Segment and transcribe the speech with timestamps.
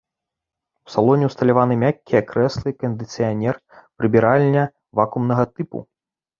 [0.87, 3.55] У салоне ўсталяваны мяккія крэслы, кандыцыянер,
[4.01, 4.67] прыбіральня
[5.05, 5.89] вакуумнага тыпу.